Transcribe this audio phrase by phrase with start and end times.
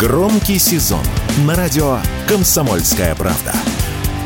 [0.00, 1.04] Громкий сезон
[1.44, 3.52] на радио «Комсомольская правда».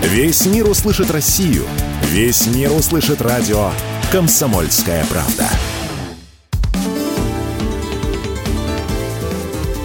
[0.02, 1.64] Весь мир услышит Россию.
[2.10, 3.72] Весь мир услышит радио
[4.12, 5.48] «Комсомольская правда».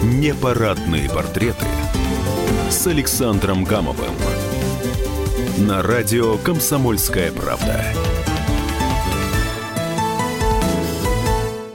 [0.04, 1.66] Непарадные портреты
[2.70, 4.14] с Александром Гамовым.
[5.58, 7.84] На радио «Комсомольская правда».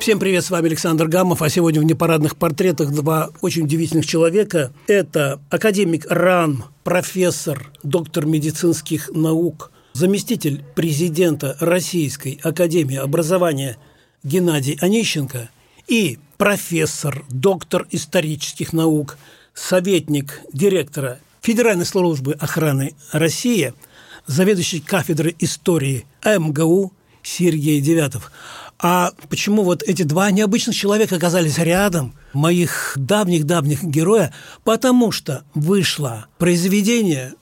[0.06, 4.72] Всем привет, с вами Александр Гамов, а сегодня в непарадных портретах два очень удивительных человека.
[4.86, 13.78] Это академик РАН, профессор, доктор медицинских наук, заместитель президента Российской Академии Образования
[14.22, 15.50] Геннадий Онищенко
[15.88, 19.18] и профессор, доктор исторических наук,
[19.56, 23.74] советник директора Федеральной службы охраны России,
[24.28, 26.94] заведующий кафедрой истории МГУ
[27.24, 28.32] Сергей Девятов.
[28.78, 34.34] А почему вот эти два необычных человека оказались рядом, моих давних-давних героя?
[34.64, 37.34] Потому что вышло произведение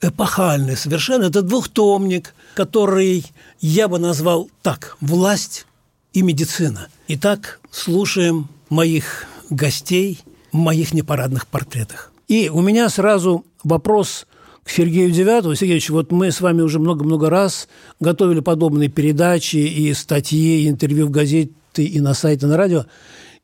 [0.00, 1.24] эпохальное совершенно.
[1.24, 3.24] Это двухтомник, который
[3.60, 5.66] я бы назвал так «Власть
[6.12, 6.88] и медицина».
[7.08, 10.20] Итак, слушаем моих гостей
[10.52, 12.12] в моих непарадных портретах.
[12.28, 14.26] И у меня сразу вопрос
[14.66, 15.54] к Сергею Девятову.
[15.54, 17.68] Сергеевич, вот мы с вами уже много-много раз
[18.00, 22.84] готовили подобные передачи и статьи, и интервью в газете, и на сайте, и на радио.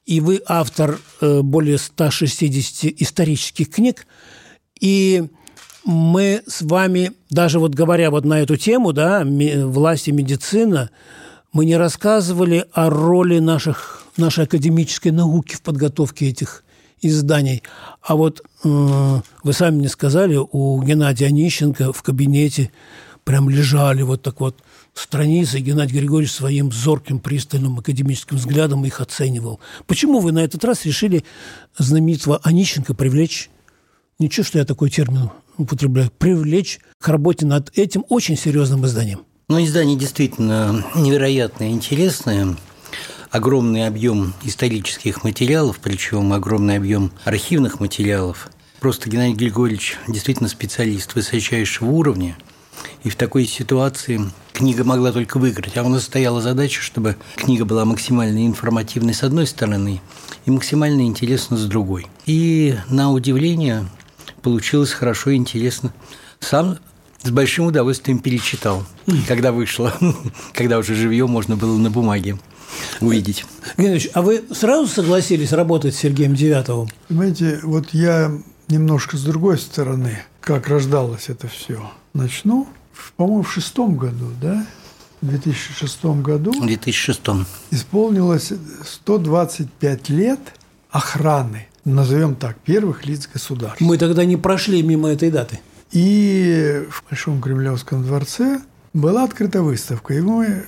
[0.05, 4.09] И вы автор э, более 160 исторических книг.
[4.81, 5.23] И
[5.85, 10.91] мы с вами, даже вот говоря вот на эту тему, да, власть и медицина,
[11.53, 16.65] мы не рассказывали о роли наших, нашей академической науки в подготовке этих
[17.03, 17.63] изданий.
[18.01, 22.71] А вот э, вы сами мне сказали, у Геннадия Онищенко в кабинете
[23.25, 24.57] прям лежали вот так вот
[24.95, 29.61] страницы, и Геннадий Григорьевич своим зорким, пристальным академическим взглядом их оценивал.
[29.87, 31.25] Почему вы на этот раз решили
[31.77, 33.51] знаменитого Онищенко привлечь?
[34.19, 36.11] Ничего, что я такой термин употребляю.
[36.19, 39.23] Привлечь к работе над этим очень серьезным изданием.
[39.49, 42.57] Ну, издание действительно невероятно интересное
[43.33, 48.51] огромный объем исторических материалов, причем огромный объем архивных материалов.
[48.79, 52.37] Просто Геннадий Григорьевич действительно специалист высочайшего уровня.
[53.05, 54.21] И в такой ситуации
[54.53, 55.79] книга могла только выиграть.
[55.79, 60.03] А у нас стояла задача, чтобы книга была максимально информативной с одной стороны
[60.45, 62.07] и максимально интересна с другой.
[62.27, 63.89] И на удивление
[64.43, 65.95] получилось хорошо и интересно.
[66.39, 66.79] Сам
[67.23, 68.85] с большим удовольствием перечитал,
[69.27, 69.95] когда вышло,
[70.53, 72.37] когда уже живьем можно было на бумаге
[73.01, 73.45] увидеть.
[73.77, 76.89] Геннадьевич, а вы сразу согласились работать с Сергеем Девятовым?
[77.09, 78.33] Понимаете, вот я
[78.69, 81.91] немножко с другой стороны, как рождалось это все.
[82.15, 82.69] Начну,
[83.17, 84.67] по-моему, в шестом году, да?
[85.21, 86.53] В 2006 году.
[86.53, 87.21] В 2006.
[87.71, 88.53] Исполнилось
[88.85, 90.41] 125 лет
[90.91, 93.85] охраны, назовем так, первых лиц государства.
[93.85, 95.61] Мы тогда не прошли мимо этой даты.
[95.93, 98.61] И в Большом Кремлевском дворце
[98.93, 100.15] была открыта выставка.
[100.15, 100.65] И мы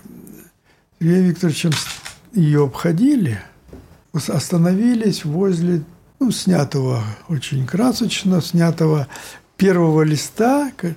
[1.01, 1.73] Сергеем Викторовичем
[2.33, 3.41] ее обходили,
[4.13, 5.83] остановились возле
[6.21, 9.09] ну, снятого очень красочно, снятого
[9.57, 10.95] первого листа э,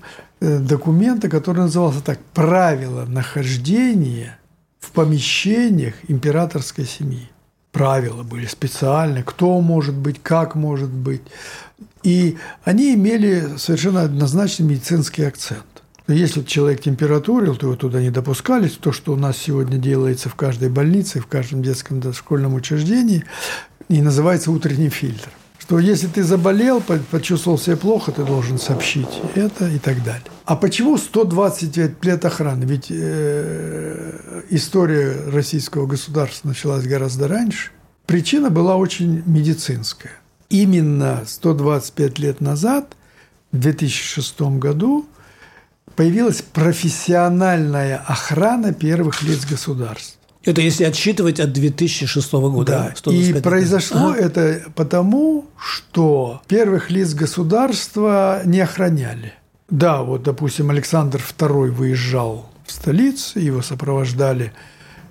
[0.59, 4.39] документа, который назывался так «Правила нахождения
[4.79, 7.29] в помещениях императорской семьи».
[7.71, 11.21] Правила были специальные, кто может быть, как может быть.
[12.03, 15.76] И они имели совершенно однозначный медицинский акцент.
[16.07, 18.73] Если человек температурил, то его туда не допускались.
[18.73, 23.25] То, что у нас сегодня делается в каждой больнице, в каждом детском дошкольном учреждении,
[23.89, 25.29] и называется утренний фильтр.
[25.59, 26.81] Что если ты заболел,
[27.11, 30.23] почувствовал себя плохо, ты должен сообщить это и так далее.
[30.45, 32.63] А почему 120 лет охраны?
[32.63, 37.71] Ведь э, история российского государства началась гораздо раньше.
[38.05, 40.13] Причина была очень медицинская.
[40.49, 42.95] Именно 125 лет назад,
[43.51, 45.05] в 2006 году,
[45.97, 50.17] появилась профессиональная охрана первых лиц государств.
[50.45, 52.93] Это если отсчитывать от 2006 года.
[53.03, 53.11] Да.
[53.11, 54.15] И произошло а?
[54.15, 59.33] это потому, что первых лиц государства не охраняли.
[59.69, 64.53] Да, вот, допустим, Александр II выезжал в столицу, его сопровождали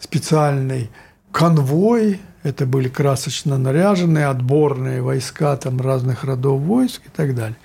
[0.00, 0.88] специальный
[1.32, 7.58] конвой, это были красочно наряженные отборные войска там разных родов войск и так далее.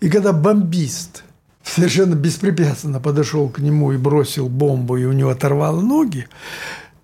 [0.00, 1.24] И когда бомбист–
[1.74, 6.28] совершенно беспрепятственно подошел к нему и бросил бомбу, и у него оторвало ноги,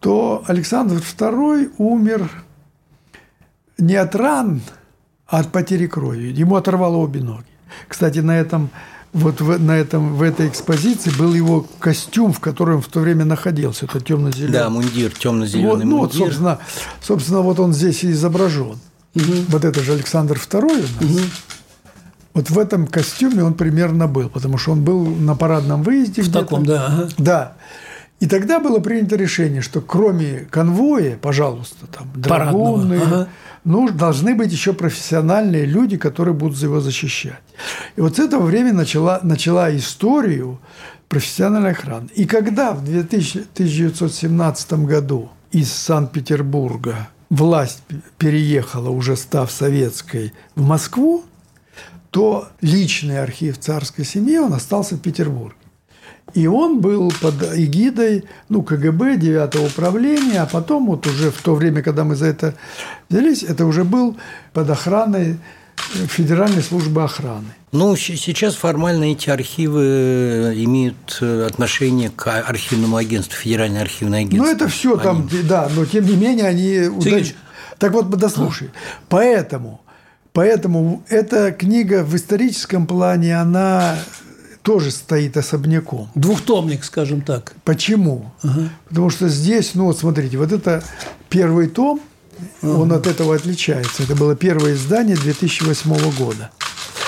[0.00, 2.30] то Александр II умер
[3.78, 4.62] не от ран,
[5.26, 6.32] а от потери крови.
[6.32, 7.46] Ему оторвало обе ноги.
[7.88, 8.70] Кстати, на этом
[9.14, 13.24] вот в, на этом, в этой экспозиции был его костюм, в котором в то время
[13.24, 13.86] находился.
[13.86, 14.52] Это темно-зеленый.
[14.52, 16.20] Да, мундир, темно-зеленый вот, ну, мундир.
[16.20, 16.58] Вот, собственно,
[17.00, 18.76] собственно, вот он здесь и изображен.
[19.14, 21.22] вот это же Александр II у нас,
[22.34, 26.22] вот в этом костюме он примерно был, потому что он был на парадном выезде.
[26.22, 26.86] В таком, да.
[26.86, 27.08] Ага.
[27.16, 27.52] Да.
[28.20, 33.28] И тогда было принято решение, что кроме конвоя, пожалуйста, там драгуны, ага.
[33.64, 37.42] ну, должны быть еще профессиональные люди, которые будут его защищать.
[37.96, 40.58] И вот с этого времени начала, начала историю
[41.08, 42.08] профессиональной охраны.
[42.14, 47.82] И когда в 2000, 1917 году из Санкт-Петербурга власть
[48.18, 51.24] переехала, уже став советской, в Москву,
[52.14, 55.56] то личный архив царской семьи, он остался в Петербурге.
[56.32, 61.56] И он был под эгидой ну, КГБ, 9 управления, а потом вот уже в то
[61.56, 62.54] время, когда мы за это
[63.08, 64.16] взялись, это уже был
[64.52, 65.40] под охраной
[65.76, 67.48] Федеральной службы охраны.
[67.72, 74.44] Ну, сейчас формально эти архивы имеют отношение к архивному агентству, Федеральное архивное агентство.
[74.44, 76.74] Ну, это все там, да, но тем не менее они...
[77.02, 77.34] Сергеевич,
[77.78, 78.70] так вот, дослушай.
[79.08, 79.80] Поэтому
[80.34, 83.96] Поэтому эта книга в историческом плане, она
[84.62, 86.10] тоже стоит особняком.
[86.16, 87.54] Двухтомник, скажем так.
[87.62, 88.32] Почему?
[88.42, 88.68] Ага.
[88.88, 90.82] Потому что здесь, ну вот смотрите, вот это
[91.28, 92.00] первый том,
[92.62, 92.72] ага.
[92.72, 94.02] он от этого отличается.
[94.02, 96.50] Это было первое издание 2008 года.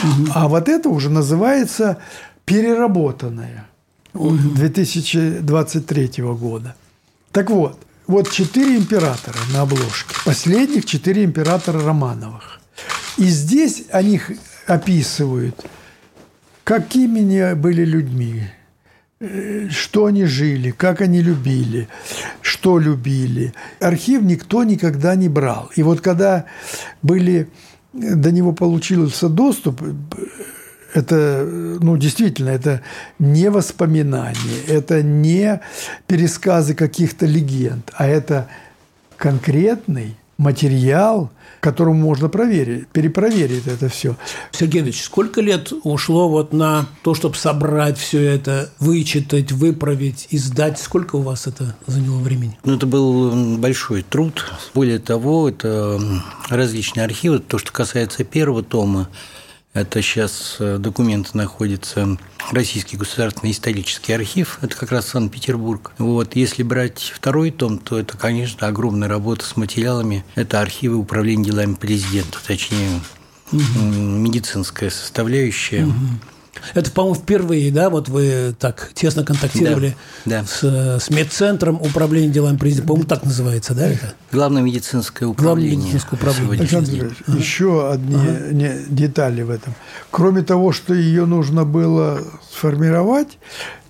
[0.04, 0.30] Угу.
[0.32, 1.96] А вот это уже называется
[2.44, 3.66] переработанное
[4.14, 4.36] угу.
[4.36, 6.76] 2023 года.
[7.32, 7.76] Так вот,
[8.06, 10.14] вот четыре императора на обложке.
[10.24, 12.60] Последних четыре императора Романовых.
[13.18, 14.20] И здесь они
[14.66, 15.64] описывают,
[16.64, 18.42] какими они были людьми,
[19.20, 21.88] э, что они жили, как они любили,
[22.42, 23.54] что любили.
[23.80, 25.70] Архив никто никогда не брал.
[25.76, 26.44] И вот когда
[27.02, 27.48] были,
[27.92, 29.80] до него получился доступ,
[30.92, 31.44] это,
[31.80, 32.82] ну, действительно, это
[33.18, 35.60] не воспоминания, это не
[36.06, 38.48] пересказы каких-то легенд, а это
[39.16, 41.30] конкретный материал,
[41.60, 44.16] которому можно проверить, перепроверить это все.
[44.50, 50.78] Сергей Ильич, сколько лет ушло вот на то, чтобы собрать все это, вычитать, выправить, издать?
[50.78, 52.58] Сколько у вас это заняло времени?
[52.64, 54.44] Ну, это был большой труд.
[54.74, 56.00] Более того, это
[56.48, 57.38] различные архивы.
[57.38, 59.08] То, что касается первого тома,
[59.76, 62.16] это сейчас э, документы находятся
[62.50, 65.92] Российский государственный исторический архив, это как раз Санкт-Петербург.
[65.98, 70.24] Вот, если брать второй том, то это, конечно, огромная работа с материалами.
[70.34, 73.00] Это архивы управления делами президента, точнее,
[73.52, 73.60] угу.
[73.60, 75.84] медицинская составляющая.
[75.84, 75.94] Угу.
[76.74, 80.46] Это, по-моему, впервые, да, вот вы так тесно контактировали да, да.
[80.46, 82.88] С, с медцентром управления делами президента.
[82.88, 84.14] По-моему, так называется, да, это?
[84.32, 85.70] Главное медицинское управление.
[85.70, 86.58] Главное медицинское управление.
[86.60, 87.38] Александр ага.
[87.38, 88.52] еще одни ага.
[88.52, 89.74] не, детали в этом.
[90.10, 92.20] Кроме того, что ее нужно было
[92.50, 93.38] сформировать,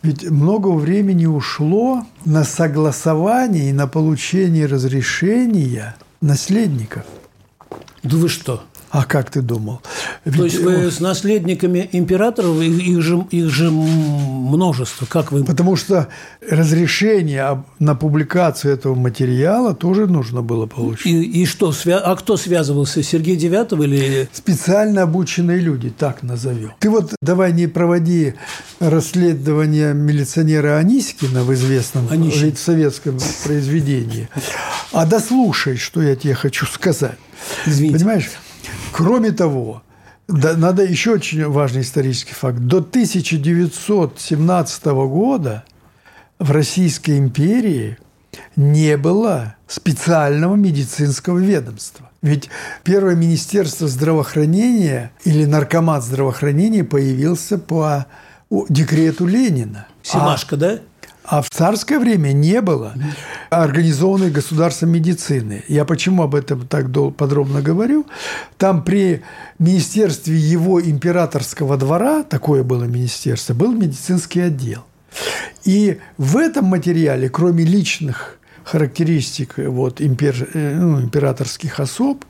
[0.03, 7.05] ведь много времени ушло на согласование и на получение разрешения наследников.
[8.07, 8.63] Да вы что?
[8.91, 9.83] А как ты думал?
[10.25, 10.37] Ведь...
[10.37, 15.07] То есть вы с наследниками императоров, их же, их же множество.
[15.07, 15.45] Как вы...
[15.45, 16.09] Потому что
[16.49, 21.07] разрешение на публикацию этого материала тоже нужно было получить.
[21.07, 21.75] И, и что?
[21.93, 23.03] А кто связывался?
[23.03, 24.29] Сергей Девятов или...
[24.33, 26.73] Специально обученные люди, так назовем.
[26.79, 28.35] Ты вот давай не проводи
[28.79, 32.57] расследование милиционера Анискина в известном Анищин.
[32.57, 34.29] советском произведении,
[34.93, 37.19] а дослушай, что я тебе хочу сказать.
[37.67, 37.99] Извините.
[37.99, 38.31] Понимаешь?
[38.93, 39.83] Кроме того,
[40.29, 42.59] да, надо еще очень важный исторический факт.
[42.59, 45.65] До 1917 года
[46.39, 47.99] в Российской империи
[48.57, 52.11] не было специального медицинского ведомства.
[52.23, 52.49] Ведь
[52.83, 58.07] первое министерство здравоохранения или наркомат здравоохранения появился по
[58.51, 59.87] декрету Ленина.
[60.03, 60.79] Семашко, а, да?
[61.27, 62.95] А в царское время не было
[63.51, 65.65] организованной государством медицины.
[65.67, 68.07] Я почему об этом так подробно говорю?
[68.59, 69.23] Там при
[69.59, 74.85] министерстве его императорского двора, такое было министерство, был медицинский отдел.
[75.65, 82.25] И в этом материале, кроме личных характеристик вот, импер, э, ну, императорских особ,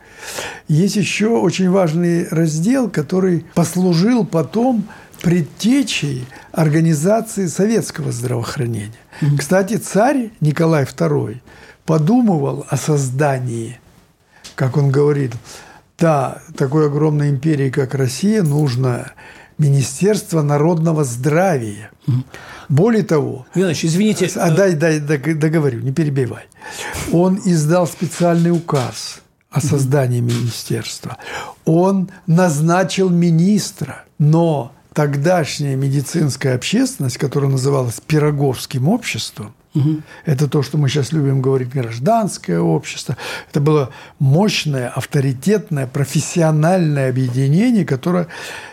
[0.68, 4.84] есть еще очень важный раздел, который послужил потом
[5.22, 8.92] предтечей организации советского здравоохранения.
[9.20, 9.38] Mm-hmm.
[9.38, 11.40] Кстати, царь Николай II
[11.84, 13.80] подумывал о создании,
[14.54, 15.32] как он говорит,
[15.98, 19.12] да, такой огромной империи, как Россия, нужно
[19.58, 21.90] Министерство народного здравия.
[22.06, 22.24] Mm-hmm.
[22.68, 26.44] Более того, Иванович, извините, а, дай, дай, договорю, не перебивай.
[27.12, 29.20] Он издал специальный указ
[29.50, 31.16] о создании министерства.
[31.64, 40.00] Он назначил министра, но тогдашняя медицинская общественность, которая называлась Пироговским обществом, Угу.
[40.24, 43.18] Это то, что мы сейчас любим говорить, гражданское общество.
[43.50, 48.28] Это было мощное, авторитетное, профессиональное объединение, которое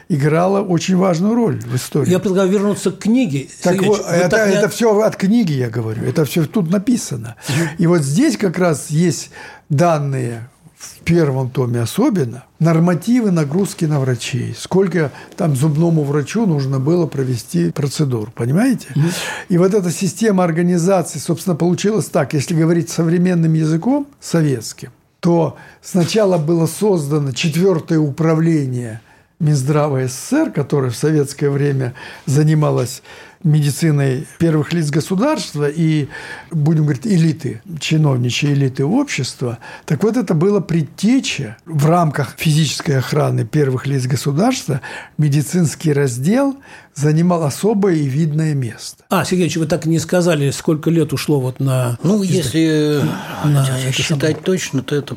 [0.08, 2.10] играло очень важную роль в истории.
[2.10, 3.50] Я предлагаю вернуться к книге.
[3.62, 6.06] Так вот, это, так это все от книги, я говорю.
[6.06, 7.36] Это все тут написано.
[7.78, 9.30] И вот здесь как раз есть
[9.68, 10.48] данные
[10.84, 14.54] в первом томе особенно, нормативы нагрузки на врачей.
[14.58, 18.88] Сколько там зубному врачу нужно было провести процедур, понимаете?
[18.96, 19.14] Mm-hmm.
[19.50, 26.38] И вот эта система организации, собственно, получилась так, если говорить современным языком, советским, то сначала
[26.38, 29.02] было создано четвертое управление
[29.40, 31.94] Минздрава СССР, которое в советское время
[32.26, 33.04] занималось
[33.44, 36.08] медициной первых лиц государства и,
[36.52, 39.60] будем говорить, элиты, чиновничьей элиты общества.
[39.86, 44.82] Так вот, это было предтеча в рамках физической охраны первых лиц государства.
[45.18, 46.58] Медицинский раздел
[46.96, 49.04] занимал особое и видное место.
[49.10, 51.98] А, Сергеевич, вы так и не сказали, сколько лет ушло вот на...
[52.04, 53.02] Ну, если
[53.44, 55.16] на считать это точно, то это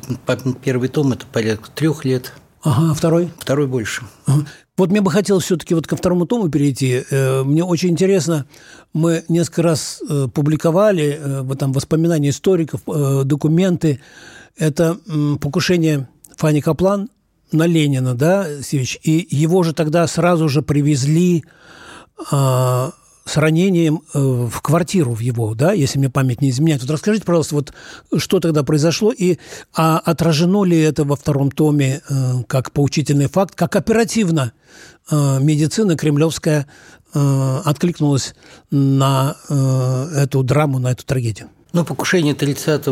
[0.63, 2.33] первый том– это порядка трех лет.
[2.67, 3.31] Ага, а второй?
[3.39, 4.03] Второй больше.
[4.27, 4.45] Ага.
[4.77, 7.05] Вот мне бы хотелось все-таки вот ко второму тому перейти.
[7.11, 8.45] Э, мне очень интересно,
[8.93, 12.81] мы несколько раз э, публиковали э, там воспоминания историков,
[13.25, 14.01] документы.
[14.59, 14.99] Это
[15.41, 17.09] покушение Фани Каплан
[17.53, 21.45] на Ленина, да, Севич, и его же тогда сразу же привезли
[22.33, 22.93] а,
[23.27, 26.83] с ранением э, в квартиру в его, да, если мне память не изменяет.
[26.83, 27.75] Вот расскажите, пожалуйста, вот
[28.17, 29.39] что тогда произошло и
[29.75, 32.15] а отражено ли это во втором томе э,
[32.47, 34.53] как поучительный факт, как оперативно
[35.11, 36.67] э, медицина кремлевская
[37.13, 38.35] откликнулась
[38.71, 41.49] на эту драму, на эту трагедию?
[41.77, 42.87] Ну, покушение 30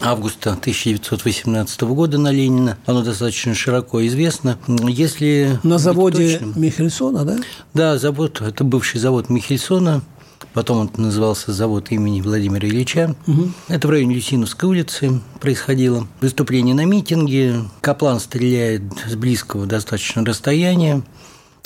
[0.00, 4.58] августа 1918 года на Ленина, оно достаточно широко известно.
[4.66, 7.36] Если на заводе точным, Михельсона, да?
[7.72, 10.02] Да, завод, это бывший завод Михельсона,
[10.54, 13.14] потом он назывался завод имени Владимира Ильича.
[13.28, 13.50] Угу.
[13.68, 16.08] Это в районе Люсиновской улицы происходило.
[16.20, 21.04] Выступление на митинге, Каплан стреляет с близкого достаточно расстояния,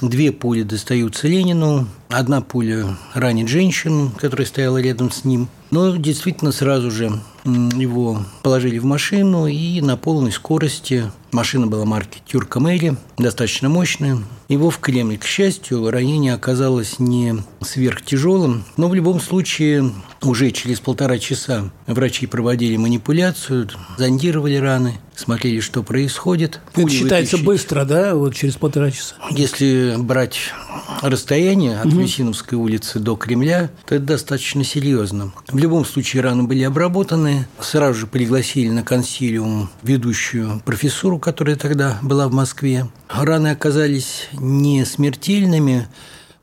[0.03, 5.49] Две пули достаются Ленину, одна пуля ранит женщину, которая стояла рядом с ним.
[5.71, 7.13] Но действительно сразу же
[7.45, 14.19] его положили в машину и на полной скорости машина была марки Тюрка Мэри, достаточно мощная.
[14.49, 20.81] Его в Кремль, к счастью, ранение оказалось не сверхтяжелым, но в любом случае уже через
[20.81, 26.61] полтора часа врачи проводили манипуляцию, зондировали раны, смотрели, что происходит.
[26.75, 27.47] Это считается вытащить.
[27.47, 29.15] быстро, да, вот через полтора часа?
[29.31, 30.39] Если брать
[31.01, 32.01] расстояние от угу.
[32.01, 35.33] Люсиновской улицы до Кремля, то это достаточно серьезно.
[35.49, 41.99] В любом случае раны были обработаны, сразу же пригласили на консилиум ведущую профессуру, которая тогда
[42.03, 42.89] была в Москве.
[43.09, 45.89] Раны оказались не смертельными,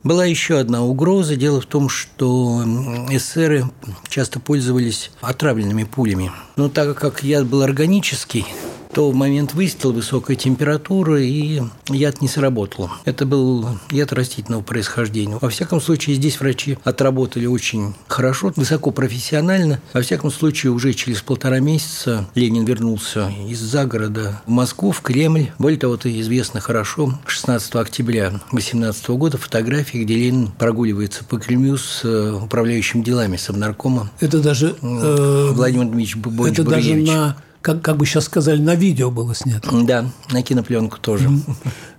[0.04, 1.36] была еще одна угроза.
[1.36, 2.64] Дело в том, что
[3.10, 3.66] эсеры
[4.08, 6.32] часто пользовались отравленными пулями.
[6.56, 8.46] Но так как яд был органический,
[8.94, 12.90] то в момент выстрела высокая температура, и яд не сработал.
[13.06, 15.38] Это был яд растительного происхождения.
[15.40, 19.82] Во всяком случае, здесь врачи отработали очень хорошо, высоко профессионально.
[19.94, 25.52] Во всяком случае, уже через полтора месяца Ленин вернулся из загорода в Москву, в Кремль.
[25.60, 27.20] Более того, это известно хорошо.
[27.26, 33.50] 16 октября 18 года фотографии, где Ленин прогуливается по Кремлю с э, управляющим делами, с
[33.50, 34.10] обнаркомом.
[34.20, 34.76] Это даже...
[34.82, 39.36] Э, Владимир Дмитриевич Бобович Это даже на как, как бы сейчас сказали, на видео было
[39.36, 39.70] снято.
[39.84, 41.30] Да, на кинопленку тоже.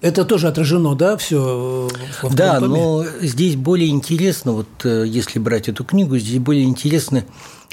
[0.01, 1.89] Это тоже отражено, да, все?
[2.31, 7.25] Да, но здесь более интересно, вот э, если брать эту книгу, здесь более интересно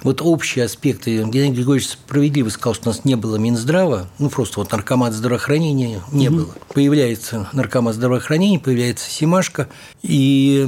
[0.03, 1.17] вот общие аспекты.
[1.17, 6.01] Геннадий Григорьевич справедливо сказал, что у нас не было Минздрава, ну просто вот наркомат здравоохранения
[6.11, 6.37] не угу.
[6.37, 6.55] было.
[6.73, 9.67] Появляется наркомат здравоохранения, появляется Симашка,
[10.01, 10.67] и,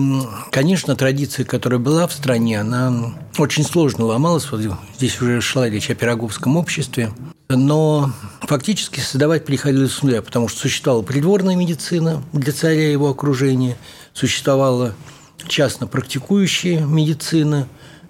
[0.51, 4.49] конечно, традиция, которая была в стране, она очень сложно ломалась.
[4.51, 4.61] Вот
[4.97, 7.11] здесь уже шла речь о пироговском обществе.
[7.49, 13.09] Но фактически создавать приходилось с нуля, потому что существовала придворная медицина для царя и его
[13.09, 13.77] окружения,
[14.13, 14.93] существовала
[15.47, 17.67] частно практикующая медицина,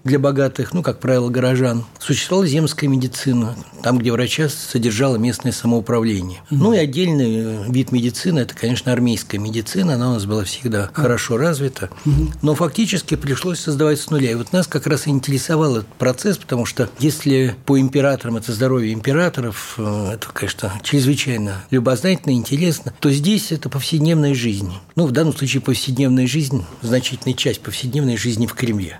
[0.07, 1.85] для богатых, ну, как правило, горожан.
[1.99, 6.39] Существовала земская медицина, там, где врача содержало местное самоуправление.
[6.39, 6.57] Mm-hmm.
[6.57, 10.85] Ну и отдельный э, вид медицины– это, конечно, армейская медицина, она у нас была всегда
[10.85, 10.93] mm-hmm.
[10.93, 12.37] хорошо развита, mm-hmm.
[12.41, 14.31] но фактически пришлось создавать с нуля.
[14.31, 18.53] И вот нас как раз и интересовал этот процесс, потому что если по императорам это
[18.53, 24.71] здоровье императоров, э, это, конечно, чрезвычайно любознательно, интересно, то здесь это повседневная жизнь.
[24.95, 28.99] Ну, в данном случае повседневная жизнь, значительная часть повседневной жизни в Кремле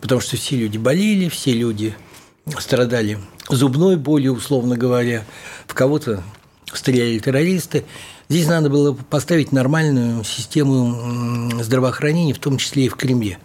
[0.00, 1.94] потому что все люди болели, все люди
[2.58, 5.24] страдали зубной болью, условно говоря,
[5.66, 6.22] в кого-то
[6.72, 7.84] стреляли террористы.
[8.28, 13.38] Здесь надо было поставить нормальную систему здравоохранения, в том числе и в Кремле.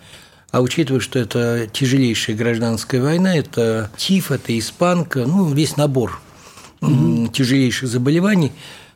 [0.52, 6.22] А учитывая, что это тяжелейшая гражданская война, это тиф, это испанка, ну, весь набор
[6.82, 7.28] угу.
[7.28, 8.52] тяжелейших заболеваний,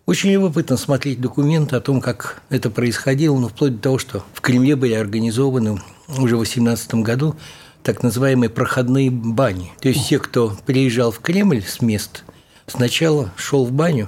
[0.08, 4.42] очень любопытно смотреть документы о том, как это происходило, ну, вплоть до того, что в
[4.42, 5.82] Кремле были организованы
[6.18, 7.36] уже в 18 году
[7.84, 9.72] так называемые проходные бани.
[9.82, 12.24] То есть те, кто приезжал в Кремль с мест,
[12.68, 14.08] сначала шел в баню.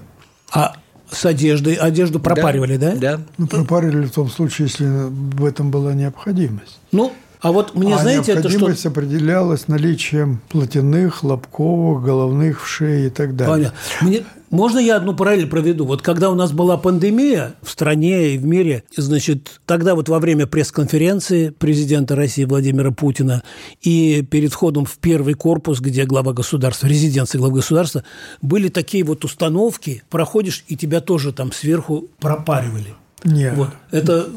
[0.52, 0.78] А
[1.12, 2.92] с одеждой одежду пропаривали, да?
[2.92, 3.18] Да.
[3.18, 3.24] да.
[3.38, 6.80] Ну, пропаривали в том случае, если в этом была необходимость.
[6.94, 8.50] Ну, а вот мне, а знаете, это что...
[8.50, 13.72] необходимость определялась наличием платяных, лобковых, головных в шее и так далее.
[13.72, 13.80] Понятно.
[14.02, 14.26] Мне...
[14.50, 15.86] Можно я одну параллель проведу?
[15.86, 20.20] Вот когда у нас была пандемия в стране и в мире, значит, тогда вот во
[20.20, 23.44] время пресс-конференции президента России Владимира Путина
[23.82, 28.04] и перед входом в первый корпус, где глава государства, резиденция главы государства,
[28.42, 32.96] были такие вот установки, проходишь, и тебя тоже там сверху пропаривали.
[33.24, 33.56] Нет.
[33.56, 33.70] Вот.
[33.92, 34.28] Это,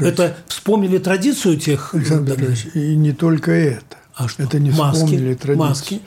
[0.00, 1.94] это вспомнили традицию тех...
[1.94, 3.96] Александр Петрович, и не только это.
[4.14, 4.42] А что?
[4.42, 5.68] Это не маски, вспомнили традицию.
[5.68, 6.00] Маски.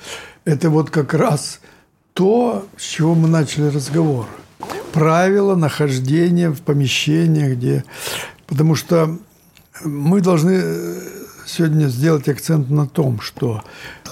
[0.46, 1.60] Это вот как раз
[2.14, 4.26] то, с чего мы начали разговор.
[4.92, 7.84] Правила нахождения в помещениях, где...
[8.48, 9.18] Потому что
[9.84, 10.62] мы должны
[11.46, 13.62] сегодня сделать акцент на том, что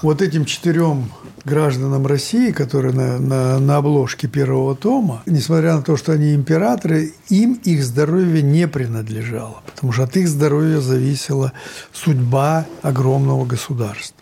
[0.02, 1.12] вот этим четырем
[1.44, 7.14] гражданам России, которые на, на, на обложке первого тома, несмотря на то, что они императоры,
[7.30, 11.54] им их здоровье не принадлежало, потому что от их здоровья зависела
[11.94, 14.18] судьба огромного государства.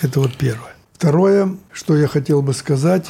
[0.00, 0.77] Это вот первое.
[0.98, 3.06] Второе, что я хотел бы сказать,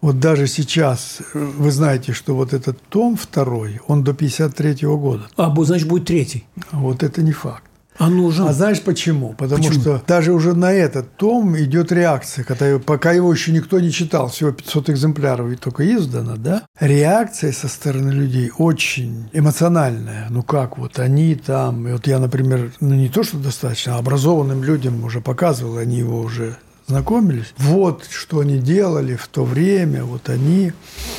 [0.00, 5.24] вот даже сейчас, вы знаете, что вот этот том второй, он до 53 года.
[5.36, 6.46] А, значит, будет третий.
[6.70, 7.64] Вот это не факт.
[7.98, 8.46] А нужен.
[8.46, 9.34] А знаешь почему?
[9.36, 9.80] Потому почему?
[9.80, 14.28] что даже уже на этот том идет реакция, когда, пока его еще никто не читал,
[14.28, 16.62] всего 500 экземпляров и только издано, да?
[16.78, 20.28] Реакция со стороны людей очень эмоциональная.
[20.30, 23.98] Ну как вот они там, и вот я, например, ну не то, что достаточно, а
[23.98, 26.56] образованным людям уже показывал, они его уже
[26.86, 27.52] знакомились.
[27.58, 30.72] Вот что они делали в то время, вот они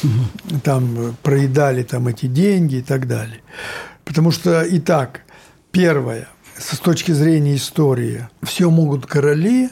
[0.04, 0.60] угу.
[0.64, 3.42] там проедали там эти деньги и так далее.
[4.06, 5.22] Потому что, итак,
[5.72, 9.70] первое, с точки зрения истории, все могут короли,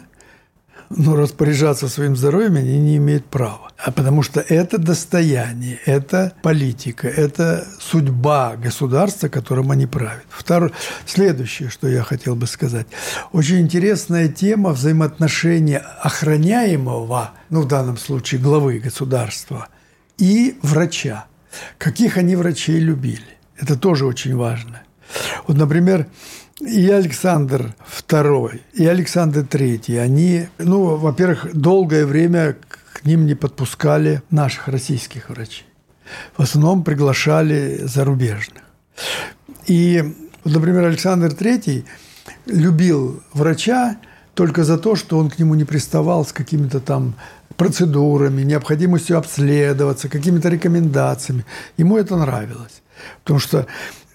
[0.89, 3.71] но распоряжаться своим здоровьем они не имеют права.
[3.85, 10.23] А потому что это достояние, это политика, это судьба государства, которым они правят.
[10.27, 10.71] Второе,
[11.05, 12.87] следующее, что я хотел бы сказать.
[13.31, 19.67] Очень интересная тема взаимоотношения охраняемого, ну в данном случае главы государства,
[20.17, 21.27] и врача.
[21.77, 23.37] Каких они врачей любили.
[23.55, 24.81] Это тоже очень важно.
[25.45, 26.07] Вот, например,
[26.59, 27.75] и Александр
[28.07, 32.55] II, и Александр III, они, ну, во-первых, долгое время
[33.05, 35.65] ним не подпускали наших российских врачей.
[36.37, 38.63] В основном приглашали зарубежных.
[39.67, 40.03] И,
[40.43, 41.85] например, Александр III
[42.45, 43.97] любил врача
[44.33, 47.15] только за то, что он к нему не приставал с какими-то там
[47.57, 51.45] процедурами, необходимостью обследоваться, какими-то рекомендациями.
[51.77, 52.81] Ему это нравилось.
[53.23, 53.65] Потому что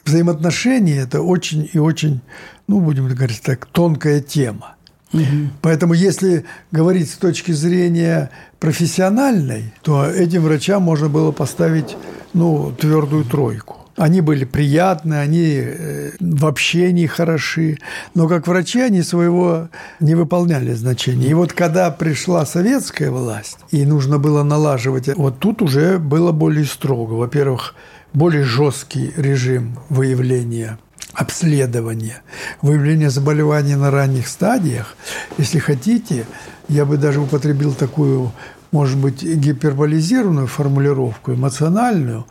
[0.04, 2.20] взаимоотношения– это очень и очень,
[2.68, 4.76] ну, будем говорить так, тонкая тема.
[5.12, 5.22] Угу.
[5.62, 11.96] Поэтому, если говорить с точки зрения профессиональной, то этим врачам можно было поставить
[12.32, 13.76] ну, твердую тройку.
[13.96, 17.78] Они были приятны, они э, в общении хороши,
[18.14, 19.68] но как врачи они своего
[19.98, 21.28] не выполняли значения.
[21.28, 26.64] И вот когда пришла советская власть, и нужно было налаживать, вот тут уже было более
[26.64, 27.14] строго.
[27.14, 27.74] Во-первых,
[28.14, 30.78] более жесткий режим выявления
[31.14, 32.22] обследования,
[32.62, 34.96] выявления заболеваний на ранних стадиях.
[35.38, 36.26] Если хотите,
[36.68, 38.32] я бы даже употребил такую,
[38.72, 42.26] может быть, гиперболизированную формулировку, эмоциональную,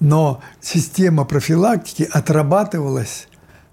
[0.00, 3.28] но система профилактики отрабатывалась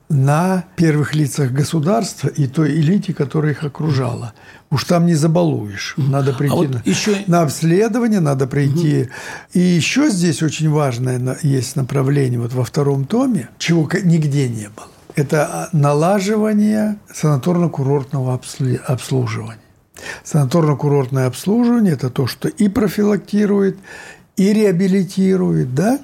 [0.09, 4.33] на первых лицах государства и той элите, которая их окружала.
[4.71, 5.93] Уж там не забалуешь.
[5.97, 7.23] Надо прийти а вот на, еще...
[7.27, 9.01] на обследование, надо прийти.
[9.01, 9.09] Угу.
[9.53, 14.87] И еще здесь очень важное есть направление вот во втором томе, чего нигде не было.
[15.15, 18.39] Это налаживание санаторно-курортного
[18.87, 19.59] обслуживания.
[20.23, 23.77] Санаторно-курортное обслуживание– это то, что и профилактирует,
[24.37, 25.99] и реабилитирует, да?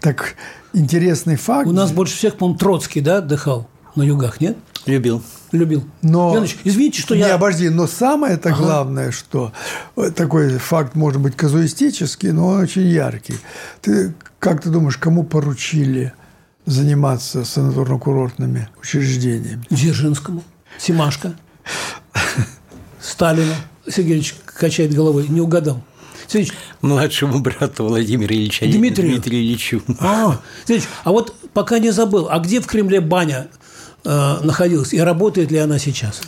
[0.00, 0.36] Так
[0.72, 1.68] интересный факт.
[1.68, 4.56] У нас больше всех, по-моему, Троцкий, да, отдыхал на югах, нет?
[4.86, 5.22] Любил.
[5.52, 5.84] Любил.
[6.00, 7.28] Но, Яныч, извините, что не, я...
[7.28, 8.58] Не, обожди, но самое это ага.
[8.58, 9.52] главное, что
[10.16, 13.36] такой факт может быть казуистический, но он очень яркий.
[13.80, 16.12] Ты как ты думаешь, кому поручили
[16.66, 19.64] заниматься санаторно-курортными учреждениями?
[19.70, 20.42] Дзержинскому,
[20.78, 21.34] Симашко,
[23.00, 23.54] Сталину.
[23.88, 25.82] Сергеевич качает головой, не угадал.
[26.26, 29.12] Сергеевич, Младшему брату Владимира Ильича Дмитрию?
[29.12, 29.82] Дмитрию Ильичу.
[30.00, 33.48] а, Сергеевич, а вот пока не забыл, а где в Кремле баня
[34.04, 36.22] э, находилась и работает ли она сейчас?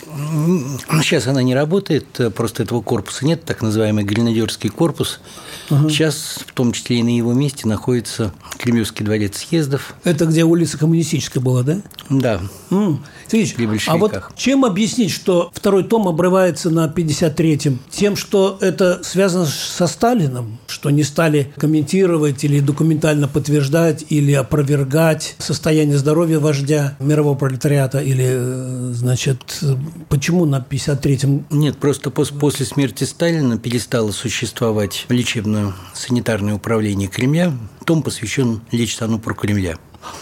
[1.03, 5.21] Сейчас она не работает, э, просто этого корпуса нет, так называемый гренадерский корпус.
[5.69, 9.95] Сейчас, в том числе и на его месте, находится Кремлевский дворец съездов.
[10.05, 11.79] Это где улица Коммунистическая была, да?
[12.11, 13.03] Да, М.
[13.31, 17.79] Сергеевич, а вот чем объяснить, что второй том обрывается на 53-м?
[17.91, 25.35] Тем, что это связано со Сталином, что не стали комментировать или документально подтверждать или опровергать
[25.39, 29.61] состояние здоровья вождя мирового пролетариата или, э, значит,
[30.09, 31.47] почему на 53-м?
[31.51, 35.07] Нет, просто пос- после смерти Сталина перестало существовать
[35.55, 37.53] лечебно-санитарное управление Кремля.
[37.85, 39.77] Том посвящен Лечстану Кремля.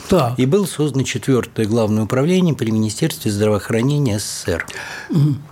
[0.09, 4.65] Так, И было создано четвертое главное управление при Министерстве здравоохранения СССР.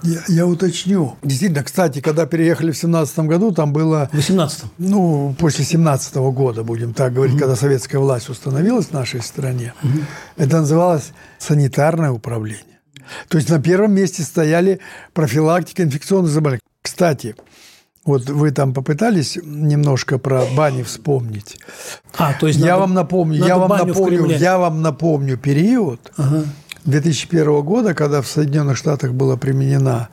[0.04, 1.16] Я, я уточню.
[1.24, 4.70] Действительно, кстати, когда переехали в 17 году, там было в 18-м.
[4.78, 9.74] ну, после 17 года, будем так говорить, когда советская власть установилась в нашей стране,
[10.36, 12.62] это называлось санитарное управление.
[13.26, 14.78] То есть на первом месте стояли
[15.12, 16.62] профилактика инфекционных заболеваний.
[16.82, 17.34] Кстати,
[18.04, 21.58] вот вы там попытались немножко про бани вспомнить.
[22.16, 26.00] А, то есть я надо- вам напомню, я вам напомню, я вам напомню период
[26.84, 30.08] 2001 года, когда в Соединенных Штатах была применена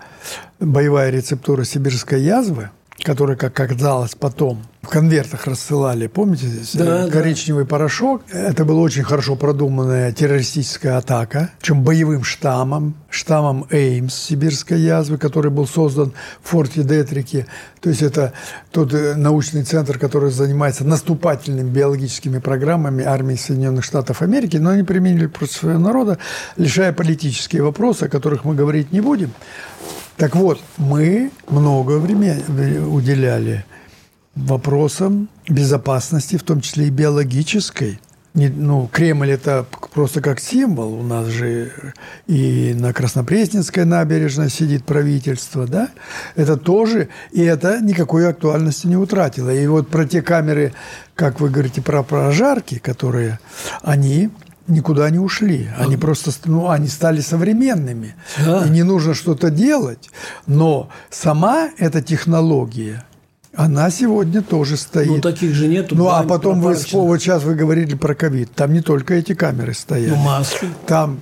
[0.60, 2.70] боевая рецептура сибирской язвы,
[3.04, 8.22] которая, как оказалось потом, в конвертах рассылали, помните, Да, э, коричневый порошок.
[8.32, 15.52] Это была очень хорошо продуманная террористическая атака, причем боевым штаммом, штаммом Эймс сибирской язвы, который
[15.52, 17.48] был создан в форте Детрике.
[17.82, 18.32] То есть это
[18.72, 24.84] тот э, научный центр, который занимается наступательными биологическими программами армии Соединенных Штатов Америки, но они
[24.84, 26.18] применили против своего народа,
[26.56, 29.32] лишая политические вопросы, о которых мы говорить не будем.
[30.16, 33.66] Так вот, мы много времени уделяли
[34.46, 38.00] вопросам безопасности, в том числе и биологической.
[38.34, 40.94] Не- ну, Кремль это просто как символ.
[40.94, 41.72] У нас же
[42.28, 45.90] и на Краснопресненской набережной сидит правительство, да?
[46.36, 49.50] Это тоже, и это никакой актуальности не утратило.
[49.50, 50.74] И вот про те камеры,
[51.16, 53.40] как вы говорите, про прожарки, которые,
[53.82, 54.30] они
[54.68, 55.70] никуда не ушли.
[55.80, 58.14] Они просто, ну, они стали современными.
[58.46, 58.66] Да.
[58.66, 60.12] И не нужно что-то делать.
[60.46, 63.04] Но сама эта технология,
[63.58, 65.08] она сегодня тоже стоит.
[65.08, 65.96] Ну, таких же нету.
[65.96, 68.52] Ну, а потом вы, вот сейчас вы говорили про ковид.
[68.54, 70.12] Там не только эти камеры стояли.
[70.12, 70.68] Ну, маски.
[70.86, 71.20] Там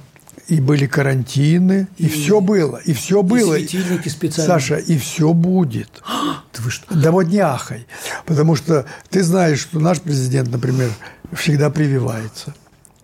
[0.48, 3.56] и были карантины, и, все было, и все было.
[3.56, 4.54] светильники специальные.
[4.54, 6.04] Саша, и все будет.
[6.54, 6.96] Да вы что?
[6.96, 7.86] Да вот не ахай.
[8.26, 10.90] Потому что ты знаешь, что наш президент, например,
[11.34, 12.54] всегда прививается.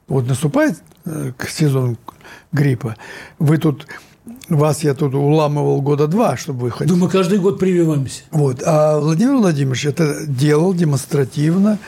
[0.08, 1.98] Вот наступает э, к сезону
[2.54, 2.96] гриппа,
[3.40, 3.88] вы тут,
[4.50, 8.22] вас я тут уламывал года два, чтобы вы хоть Да мы каждый год прививаемся.
[8.32, 8.62] вот.
[8.66, 11.80] А Владимир Владимирович это делал демонстративно,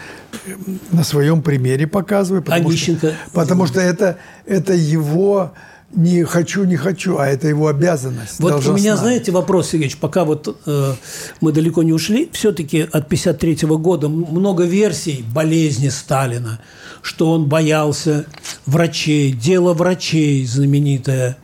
[0.46, 0.56] э,
[0.92, 2.42] на своем примере показывая.
[2.42, 3.14] Потому, что, Онищенко.
[3.34, 5.54] потому что это, это его
[5.96, 8.40] не хочу, не хочу, а это его обязанность.
[8.40, 8.98] Вот у меня, должностная.
[8.98, 10.94] знаете, вопрос, Сергеевич, пока вот э,
[11.40, 16.60] мы далеко не ушли, все-таки от 53 года много версий болезни Сталина,
[17.02, 18.26] что он боялся
[18.66, 21.38] врачей, дело врачей знаменитое,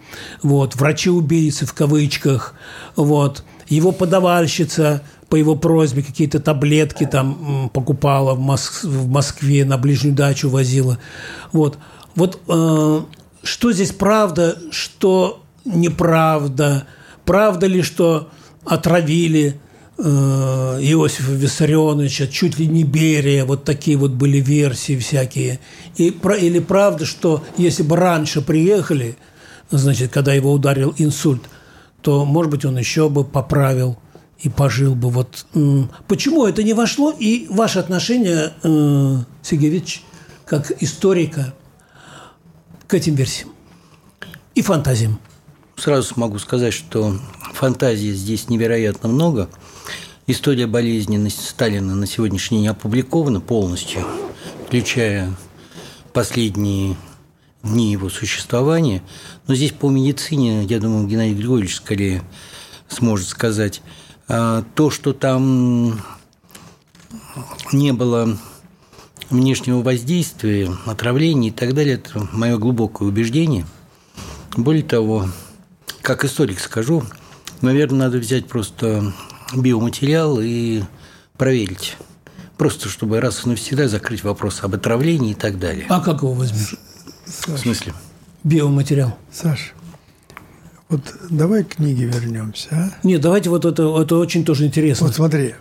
[0.43, 2.53] вот, врачи-убийцы в кавычках,
[2.95, 9.77] вот, его подавальщица по его просьбе какие-то таблетки там покупала в, Мос- в Москве, на
[9.77, 10.97] ближнюю дачу возила.
[11.51, 11.77] Вот,
[12.15, 13.01] вот э,
[13.43, 16.87] что здесь правда, что неправда?
[17.25, 18.29] Правда ли, что
[18.65, 19.59] отравили
[19.99, 25.59] э, Иосифа Виссарионовича, чуть ли не Берия, вот такие вот были версии всякие.
[25.95, 29.15] И, про- или правда, что если бы раньше приехали,
[29.71, 31.43] значит, когда его ударил инсульт,
[32.01, 33.97] то, может быть, он еще бы поправил
[34.39, 35.09] и пожил бы.
[35.09, 35.45] Вот
[36.07, 37.11] почему это не вошло?
[37.17, 40.03] И ваше отношение, э, Сергей Викторович,
[40.45, 41.53] как историка,
[42.87, 43.49] к этим версиям
[44.55, 45.19] и фантазиям.
[45.77, 47.15] Сразу могу сказать, что
[47.53, 49.49] фантазии здесь невероятно много.
[50.25, 54.05] История болезни на- Сталина на сегодняшний день опубликована полностью,
[54.65, 55.33] включая
[56.13, 56.95] последние
[57.63, 59.03] дни его существования.
[59.47, 62.23] Но здесь по медицине, я думаю, Геннадий Григорьевич скорее
[62.87, 63.81] сможет сказать.
[64.27, 66.01] А, То, что там
[67.71, 68.37] не было
[69.29, 73.65] внешнего воздействия, отравлений и так далее, это мое глубокое убеждение.
[74.55, 75.27] Более того,
[76.01, 77.03] как историк скажу,
[77.61, 79.13] наверное, надо взять просто
[79.55, 80.83] биоматериал и
[81.37, 81.97] проверить.
[82.57, 85.85] Просто чтобы раз и навсегда закрыть вопрос об отравлении и так далее.
[85.89, 86.75] А как его возьмешь?
[87.29, 87.93] В смысле?
[88.43, 89.17] Биоматериал.
[89.31, 89.71] Саша,
[90.89, 92.67] вот давай к книге вернемся.
[92.71, 92.91] А?
[93.03, 95.07] Нет, давайте вот это, это очень тоже интересно.
[95.07, 95.53] Вот смотри,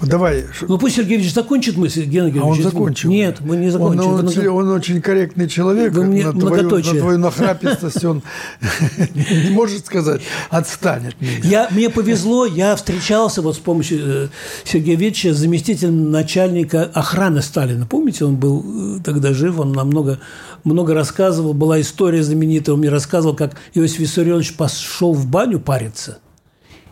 [0.00, 0.46] Вот давай.
[0.62, 2.72] Ну пусть Сергей Ильич закончит мысль, Геннадий А он Георгиевич.
[2.72, 3.10] закончил.
[3.10, 4.02] Нет, мы не закончили.
[4.06, 5.92] Он, очень, много- он очень корректный человек.
[5.92, 8.22] Вы мне на, твою, на твою нахрапистость он
[9.14, 11.38] не может сказать, отстанет от меня.
[11.44, 14.28] Я, мне повезло, я встречался вот с помощью э,
[14.64, 17.86] Сергея Веча с заместителем начальника охраны Сталина.
[17.86, 20.18] Помните, он был э, тогда жив, он нам много,
[20.64, 21.54] много рассказывал.
[21.54, 26.18] Была история знаменитая, он мне рассказывал, как Иосиф Виссарионович пошел в баню париться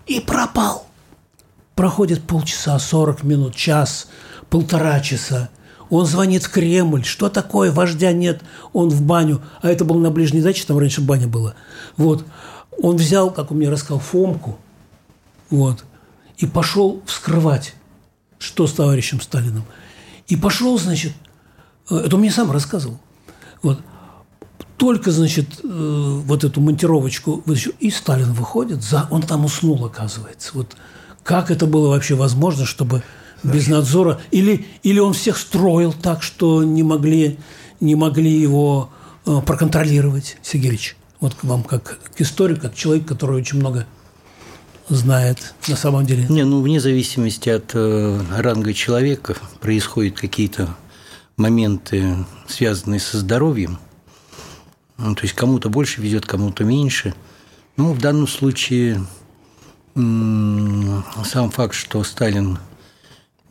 [0.07, 0.88] и пропал.
[1.79, 4.09] Проходит полчаса, 40 минут, час,
[4.51, 5.49] полтора часа.
[5.91, 7.05] Он звонит в Кремль.
[7.05, 7.71] Что такое?
[7.71, 8.43] Вождя нет.
[8.73, 9.43] Он в баню.
[9.63, 11.55] А это было на ближней даче, там раньше баня была.
[11.97, 12.25] Вот.
[12.83, 14.59] Он взял, как он мне рассказал, Фомку.
[15.51, 15.85] Вот.
[16.39, 17.75] И пошел вскрывать,
[18.41, 19.63] что с товарищем Сталиным.
[20.27, 21.13] И пошел, значит,
[21.91, 22.99] э, это он мне сам рассказывал.
[23.63, 23.79] Вот.
[24.79, 30.51] Только, значит, э, вот эту монтировочку вытащил, и Сталин выходит, за, он там уснул, оказывается.
[30.55, 30.75] Вот
[31.29, 33.03] как это было вообще возможно, чтобы
[33.43, 34.19] без надзора?
[34.31, 37.39] Или, или он всех строил так, что не могли,
[37.81, 38.89] не могли его
[39.27, 40.97] э, проконтролировать, Сергей Ильич?
[41.21, 43.85] Вот к вам как к историку, как человек, который очень много
[44.89, 46.25] знает на самом деле.
[46.31, 50.77] Не, ну вне зависимости от э, ранга человека происходят какие-то
[51.37, 53.79] моменты, связанные со здоровьем.
[54.97, 57.13] Ну, то есть кому-то больше ведет, кому-то меньше.
[57.77, 59.05] Ну, в данном случае
[59.95, 62.59] сам факт, что Сталин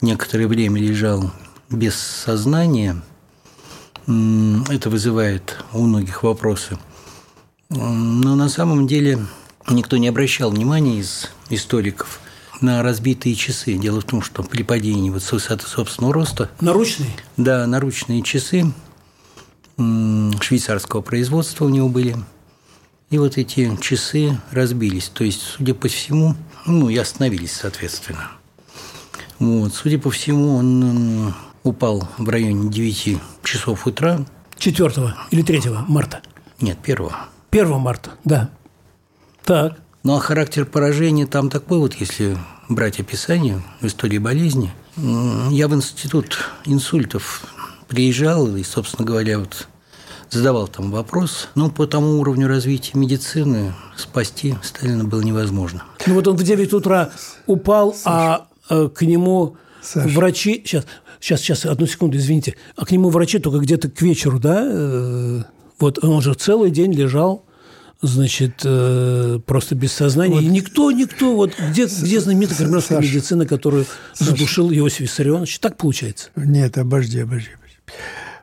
[0.01, 1.31] некоторое время лежал
[1.69, 3.01] без сознания,
[4.05, 6.77] это вызывает у многих вопросы.
[7.69, 9.19] Но на самом деле
[9.69, 12.21] никто не обращал внимания из историков
[12.61, 13.73] на разбитые часы.
[13.73, 17.09] Дело в том, что при падении вот с высоты собственного роста Наручный?
[17.35, 18.71] да, наручные часы
[19.77, 22.15] швейцарского производства у него были.
[23.09, 25.07] И вот эти часы разбились.
[25.09, 28.31] То есть, судя по всему, ну, и остановились, соответственно.
[29.39, 29.73] Вот.
[29.73, 34.25] Судя по всему, он упал в районе 9 часов утра.
[34.57, 36.21] 4 или 3 марта?
[36.59, 37.15] Нет, первого.
[37.51, 38.49] 1 марта, да.
[39.45, 39.79] Так.
[40.03, 44.73] Ну, а характер поражения там такой вот, если брать описание в истории болезни.
[44.97, 47.45] Я в институт инсультов
[47.87, 49.67] приезжал и, собственно говоря, вот
[50.29, 51.49] задавал там вопрос.
[51.55, 55.83] Ну, по тому уровню развития медицины спасти Сталина было невозможно.
[56.05, 57.11] Ну вот он в 9 утра
[57.45, 60.07] упал, а э, к нему Саша.
[60.09, 60.61] врачи...
[60.65, 60.85] Сейчас,
[61.19, 62.55] сейчас, сейчас, одну секунду, извините.
[62.75, 64.61] А к нему врачи только где-то к вечеру, да?
[64.63, 65.41] э,
[65.79, 67.43] Вот он же целый день лежал,
[68.01, 70.41] значит, э, просто без сознания.
[70.41, 72.99] И никто, никто, вот где, где знаменитая Саша.
[73.01, 75.59] медицина, которую задушил Иосиф Виссарионович?
[75.59, 76.29] Так получается.
[76.35, 77.49] Нет, обожди, обожди.
[77.53, 77.77] обожди.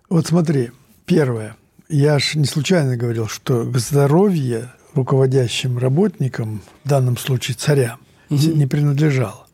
[0.09, 0.70] Вот смотри,
[1.07, 1.57] первое.
[1.88, 7.99] Я же не случайно говорил, что к здоровью руководящим работникам, в данном случае царям,
[8.31, 9.47] не принадлежало.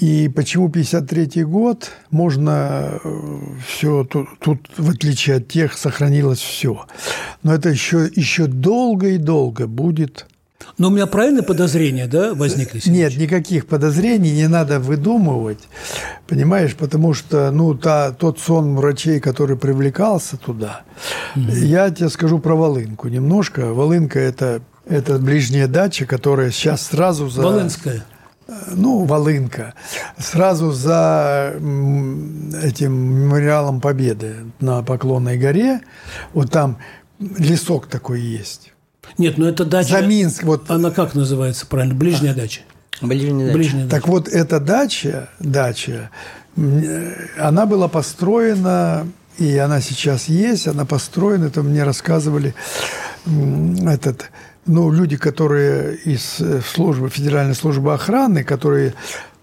[0.00, 2.98] И почему 53 год можно
[3.68, 6.86] все тут, тут, в отличие от тех, сохранилось все.
[7.42, 10.26] Но это еще, еще долго и долго будет
[10.78, 12.78] Но у меня правильное подозрение, да, возникли?
[12.78, 15.60] Сергей нет, никаких подозрений не надо выдумывать,
[16.26, 20.82] понимаешь, потому что, ну, та, тот сон врачей, который привлекался туда,
[21.34, 23.72] я тебе скажу про Волынку немножко.
[23.72, 27.42] Волынка– это, это ближняя дача, которая сейчас сразу за...
[27.42, 28.04] Волынская.
[28.74, 29.74] Ну, Волынка.
[30.18, 31.54] Сразу за
[32.62, 35.80] этим мемориалом Победы на Поклонной горе,
[36.34, 36.78] вот там
[37.18, 38.72] лесок такой есть.
[39.18, 40.00] Нет, ну это дача...
[40.00, 41.94] За Минск, вот Она как называется правильно?
[41.94, 42.60] Ближняя дача.
[43.00, 43.56] Ближний дача.
[43.56, 43.96] Ближняя дача.
[43.96, 46.10] Так вот, эта дача, дача,
[46.56, 49.06] э, она была построена,
[49.38, 52.54] и она сейчас есть, она построена, это мне рассказывали
[53.86, 54.30] этот,
[54.66, 58.94] ну, люди, которые из э, службы, Федеральной службы охраны, которые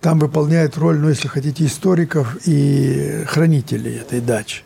[0.02, 4.64] там выполняют роль, ну, если хотите, историков и хранителей этой дачи.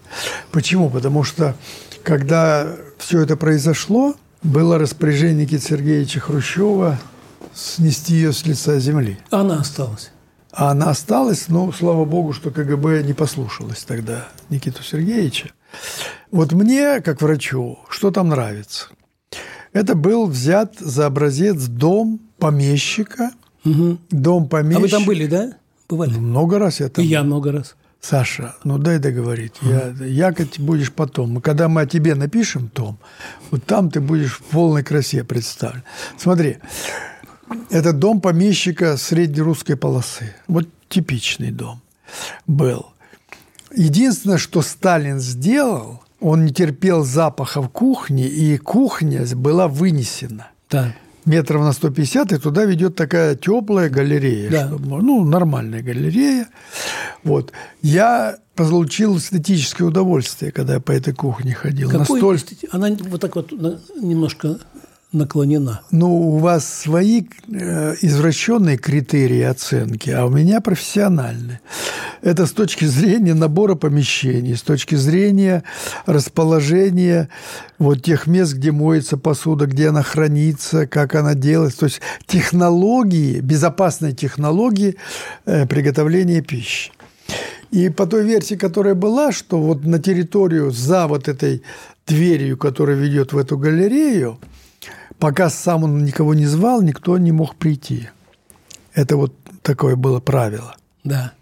[0.52, 0.90] Почему?
[0.90, 1.56] Потому что,
[2.04, 2.68] когда
[3.00, 7.00] все это произошло, было распоряжение Никиты Сергеевича Хрущева
[7.54, 9.18] снести ее с лица земли.
[9.32, 10.12] Она осталась.
[10.52, 15.50] А она осталась, но, слава богу, что КГБ не послушалась тогда Никиту Сергеевича.
[16.32, 18.88] Вот мне, как врачу, что там нравится?
[19.72, 23.32] Это был взят за образец дом помещика,
[23.64, 24.82] дом А помещика.
[24.82, 25.54] вы там были, да?
[25.90, 26.12] Бывали?
[26.18, 27.76] Много раз я там И я много раз.
[28.04, 29.54] Саша, ну дай договорить.
[29.62, 31.40] Я, якоть будешь потом.
[31.40, 32.98] Когда мы о тебе напишем том,
[33.50, 35.84] вот там ты будешь в полной красе представлен.
[36.18, 36.58] Смотри,
[37.70, 40.36] это дом помещика среднерусской полосы.
[40.50, 41.82] Вот типичный дом
[42.46, 42.88] был.
[43.74, 50.52] Единственное, что Сталин сделал, он не терпел запаха в кухне, и кухня была вынесена.
[50.70, 50.94] Да.
[51.26, 54.50] Метров на 150, и туда ведет такая теплая галерея.
[54.52, 54.68] Да.
[54.68, 56.48] чтобы- ну, нормальная галерея.
[57.24, 57.52] Вот.
[57.82, 61.90] Я получил эстетическое удовольствие, когда я по этой кухне ходил.
[61.90, 64.60] Какой Настоль- эстети- Она вот так вот немножко
[65.14, 65.82] наклонена.
[65.92, 71.62] Ну, у вас свои э, извращенные критерии оценки, а у меня профессиональные.
[72.22, 75.64] Это с точки зрения набора помещений, с точки зрения
[76.06, 77.30] расположения
[77.80, 81.80] вот тех мест, где моется посуда, где она хранится, как она делается.
[81.80, 84.96] То есть технологии, безопасные технологии
[85.46, 86.92] э, приготовления пищи.
[87.72, 91.64] И по той версии, которая была, что вот на территорию за вот этой
[92.06, 94.40] дверью, которая ведет в эту галерею,
[95.20, 98.10] пока сам он никого не звал, никто не мог прийти.
[98.94, 100.76] Это вот такое было правило.
[101.04, 101.34] Да.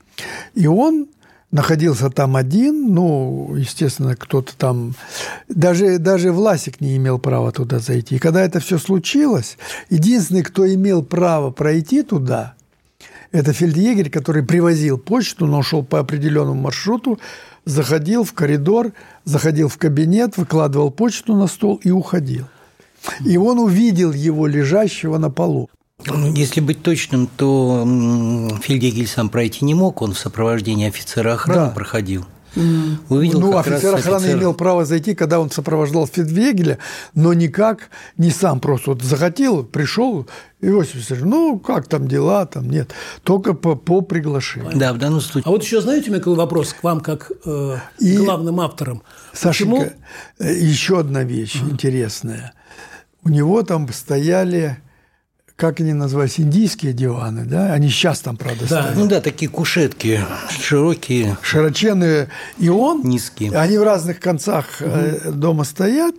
[0.54, 1.08] И он
[1.51, 4.95] находился там один, ну, естественно, кто-то там...
[5.49, 8.15] Даже, даже Власик не имел права туда зайти.
[8.15, 9.58] И когда это все случилось,
[9.89, 12.54] единственный, кто имел право пройти туда,
[13.32, 17.19] это фельдъегерь, который привозил почту, но шел по определенному маршруту,
[17.65, 22.47] заходил в коридор, заходил в кабинет, выкладывал почту на стол и уходил.
[23.25, 25.69] И он увидел его лежащего на полу.
[26.05, 31.33] Ну, Если быть точным, то м, фельдъегерь сам пройти не мог, он в сопровождении офицера
[31.33, 31.69] охраны Да.
[31.69, 32.25] проходил.
[33.07, 36.79] Увидел ну, офицер охраны офицер- имел право зайти, когда он сопровождал Фельдвегеля,
[37.15, 40.27] но никак не сам просто вот захотел, пришел,
[40.59, 42.91] Иосиф Виссарионович, ну, как там дела, там нет,
[43.23, 44.71] только по, по приглашению.
[44.75, 45.47] Да, в данном случае.
[45.47, 49.01] А вот еще знаете, у меня какой вопрос к вам, как э, И- главным авторам.
[49.41, 49.77] Почему?
[49.77, 49.93] Сашенька,
[50.39, 52.51] э, еще одна вещь интересная.
[53.23, 54.77] У него там стояли,
[55.55, 57.71] как они назывались, индийские диваны, да?
[57.73, 58.81] Они сейчас там, правда, Да.
[58.81, 58.97] стоят.
[58.97, 60.21] Ну да, такие кушетки
[60.60, 63.51] широкие, широченные, и он, низкие.
[63.51, 66.15] они в разных концах э, дома стоят,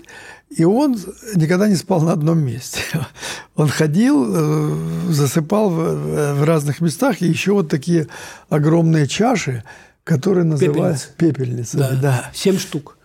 [0.57, 0.97] и он
[1.35, 2.81] никогда не спал на одном месте.
[3.55, 4.77] Он ходил, э,
[5.11, 8.07] засыпал в, разных местах, и еще вот такие
[8.49, 9.63] огромные чаши,
[10.05, 11.81] которые называются пепельницами.
[11.81, 11.91] Да.
[12.01, 12.31] Да.
[12.35, 12.97] Семь штук.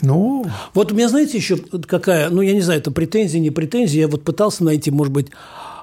[0.00, 4.02] Ну, Вот у меня, знаете, еще какая, ну, я не знаю, это претензия, не претензия,
[4.02, 5.28] я вот пытался найти, может быть,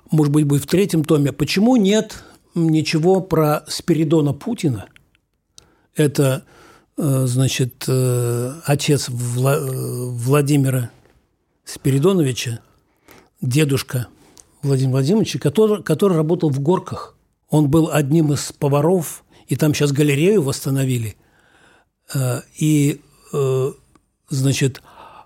[0.09, 2.23] может быть, будет в третьем томе, почему нет
[2.53, 4.85] ничего про Спиридона Путина?
[5.95, 6.43] Это,
[6.97, 10.91] э, значит, э, отец Вла- э, Владимира
[11.65, 12.59] Спиридоновича,
[13.41, 14.07] дедушка
[14.61, 17.15] Владимира Владимировича, который, который работал в горках.
[17.49, 21.15] Он был одним из поваров, и там сейчас галерею восстановили.
[22.57, 23.01] И,
[24.29, 24.81] значит,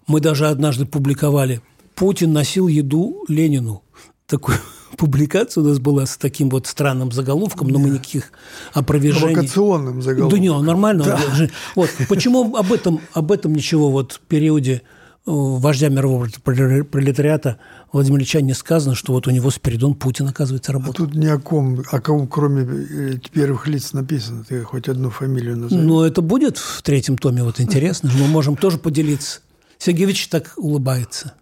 [0.08, 1.62] мы даже однажды публиковали
[1.96, 3.84] «Путин носил еду Ленину».
[4.28, 4.58] Такую
[4.98, 8.32] публикация у нас была с таким вот странным заголовком, но мы никаких
[8.74, 9.34] опровержений...
[9.34, 10.38] провокационным заголовком.
[10.38, 11.18] Да не, он нормально.
[11.36, 14.82] же- Вот, почему об этом, об этом ничего вот в периоде
[15.30, 17.58] вождя мирового пролетариата
[17.92, 21.06] Владимира Ильича не сказано, что вот у него Спиридон Путин, оказывается, а работал.
[21.06, 24.44] тут ни о ком, о ком, кроме э, первых лиц написано.
[24.44, 25.82] Ты хоть одну фамилию назови.
[25.82, 28.12] Но это будет в третьем томе, вот интересно.
[28.18, 29.42] Мы можем тоже поделиться.
[29.78, 31.34] Сергеевич так улыбается.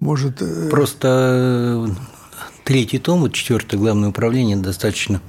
[0.00, 1.94] Может, э, Просто э,
[2.64, 5.20] третий том, вот четвертое главное управление, достаточно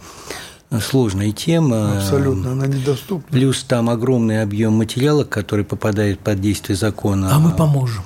[0.81, 1.97] сложная тема.
[1.97, 3.25] абсолютно, она недоступна.
[3.31, 7.29] Плюс там огромный объем материала, который попадает под действие закона.
[7.33, 8.03] А мы поможем.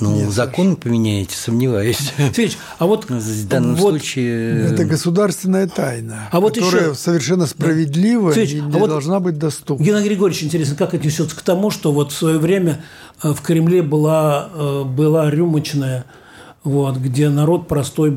[0.00, 2.12] Ну, закон поменяете, сомневаюсь.
[2.16, 4.66] Сергеевич, а вот В данном вот, случае...
[4.72, 9.36] Это государственная тайна, А вот которая еще- совершенно справедлива Сергеич, и а вот- должна быть
[9.38, 9.82] доступна.
[9.82, 12.80] Геннадий Григорьевич, интересно, как отнесется к тому, что вот в свое время
[13.22, 16.04] э, в Кремле была, э, была рюмочная,
[16.64, 18.16] вот, где народ простой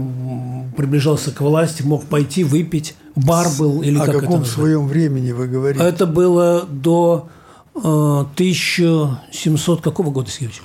[0.75, 4.53] приближался к власти, мог пойти выпить, бар был или О как это каком называется?
[4.53, 5.83] своем времени вы говорите?
[5.83, 7.27] Это было до
[7.75, 10.61] э, 1700 какого года, Сергеевич?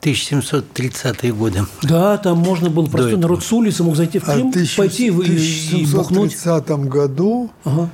[0.00, 1.64] 1730-е годы.
[1.82, 4.76] Да, там можно было простой народ с улицы мог зайти в А Крым, в 1000
[4.76, 5.12] пойти и, и-
[5.92, 6.36] бухнуть.
[6.36, 7.90] 1730 году Ага.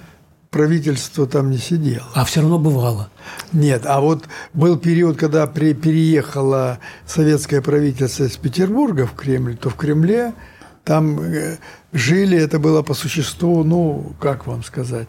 [0.54, 2.06] Правительство там не сидело.
[2.14, 3.10] А все равно бывало.
[3.52, 9.68] Нет, а вот был период, когда при, переехало советское правительство из Петербурга в Кремль, то
[9.68, 10.32] в Кремле
[10.84, 11.58] там э,
[11.92, 15.08] жили, это было по существу, ну, как вам сказать,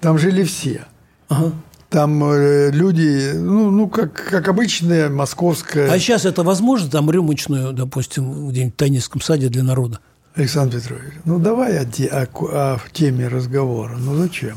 [0.00, 0.86] там жили все.
[1.28, 1.52] Ага.
[1.88, 5.88] Там э, люди, ну, ну как, как обычная московская...
[5.88, 10.00] А сейчас это возможно, там рюмочную, допустим, где-нибудь в Тайнинском саде для народа?
[10.34, 13.96] Александр Петрович, ну давай о, те- о о теме разговора.
[13.96, 14.56] Ну зачем?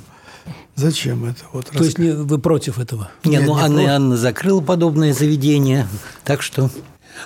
[0.75, 1.39] Зачем это?
[1.53, 3.11] Вот То есть не- вы против этого?
[3.23, 3.95] Не, Нет, ну не Анна просто.
[3.95, 5.87] Анна закрыла подобное заведение,
[6.23, 6.69] так что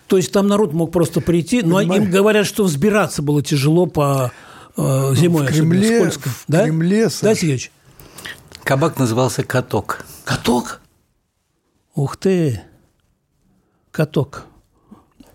[0.07, 2.03] То есть там народ мог просто прийти, но Понимаешь?
[2.03, 4.31] им говорят, что взбираться было тяжело по
[4.75, 6.29] э, зимой, в Кремле- скользко.
[6.29, 6.63] в да?
[6.65, 7.37] Кремле, да, Саш.
[7.37, 7.71] Сергеевич?
[8.63, 10.05] кабак назывался «Каток».
[10.25, 10.81] Каток?
[11.95, 12.61] Ух ты!
[13.91, 14.45] Каток.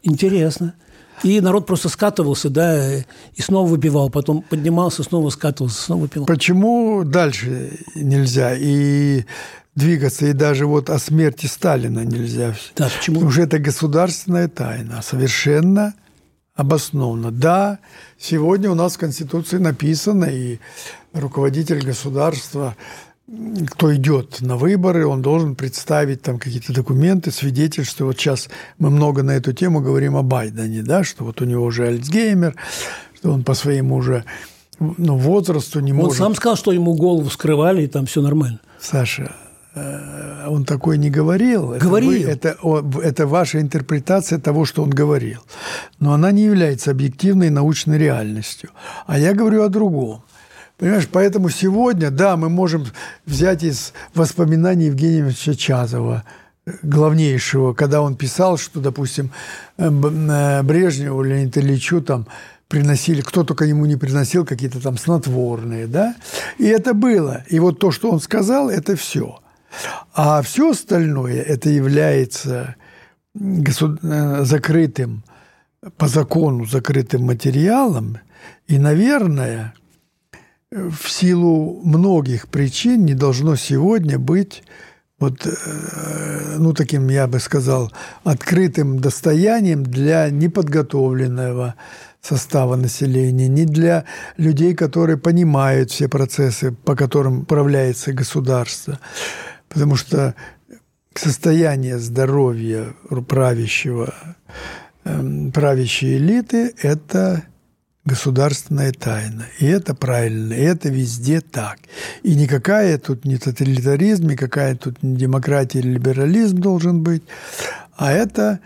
[0.03, 0.75] Интересно.
[1.23, 3.05] И народ просто скатывался, да, и
[3.41, 6.27] снова выпивал, потом поднимался, снова скатывался, снова выпивал.
[6.27, 8.55] Почему дальше нельзя?
[8.57, 9.25] И
[9.75, 12.55] двигаться, и даже вот о смерти Сталина нельзя.
[12.77, 13.17] Да, почему?
[13.17, 15.95] Потому что это государственная тайна, совершенно
[16.55, 17.31] обоснованно.
[17.31, 17.79] Да,
[18.19, 20.59] сегодня у нас в Конституции написано, и
[21.13, 22.77] руководитель государства
[23.71, 28.07] кто идет на выборы, он должен представить там какие-то документы, свидетельства.
[28.07, 28.49] Вот сейчас
[28.79, 32.57] мы много на эту тему говорим о Байдене, да, что вот у него уже Альцгеймер,
[33.15, 34.25] что он по своему уже
[34.81, 36.21] ну, возрасту не он может...
[36.21, 38.61] Он сам сказал, что ему голову скрывали, и там все нормально.
[38.81, 39.33] Саша,
[39.75, 41.75] э, он такой не говорил.
[41.79, 42.29] Говорил.
[42.29, 45.41] Это, вы, это, это ваша интерпретация того, что он говорил.
[46.01, 48.71] Но она не является объективной научной реальностью.
[49.07, 50.23] А я говорю о другом.
[50.83, 52.87] Понимаешь, поэтому сегодня, да, мы можем
[53.25, 56.25] взять из воспоминаний Евгения Чазова,
[56.83, 59.31] главнейшего, когда он писал, что, допустим,
[59.79, 62.27] э, э, Брежневу, Леониду Ильичу там
[62.67, 66.17] приносили, кто только ему не приносил какие-то там снотворные, да,
[66.59, 67.45] и это было.
[67.47, 69.39] И вот то, что он сказал, это все.
[70.15, 72.75] А все остальное, это является
[73.39, 75.23] э, закрытым,
[75.97, 78.19] по закону закрытым материалом,
[78.67, 79.75] и, наверное,
[80.73, 84.63] в силу многих причин не должно сегодня быть
[85.19, 87.93] вот, э, ну, таким, я бы сказал,
[88.25, 91.77] открытым достоянием для неподготовленного
[92.21, 94.05] состава населения, не для
[94.37, 98.99] людей, которые понимают все процессы, по которым управляется государство.
[99.69, 100.35] Потому что
[101.15, 102.95] состояние здоровья
[103.29, 104.13] правящего,
[105.05, 107.45] эм, правящей элиты– это
[108.05, 109.47] государственная тайна.
[109.59, 111.79] И это правильно, и это везде так.
[112.23, 117.23] И никакая тут не тоталитаризм, никакая тут не демократия или либерализм должен быть,
[117.97, 118.61] а это